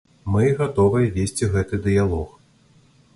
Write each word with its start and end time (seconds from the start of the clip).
Мы 0.35 0.45
гатовыя 0.61 1.11
весці 1.17 1.49
гэты 1.57 1.81
дыялог. 1.89 2.33